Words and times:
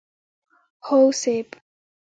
هو 0.85 1.11
صيب! 1.11 1.53